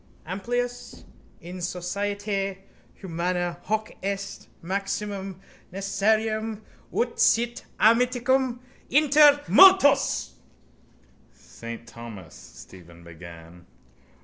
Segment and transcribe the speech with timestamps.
[0.25, 1.03] Amplius.
[1.41, 2.57] In societate
[2.99, 5.39] humana hoc est maxime
[5.71, 8.57] necessarium ut sit amicitia
[8.89, 10.31] inter multos.
[11.35, 13.67] —Saint Thomas, Stephen began...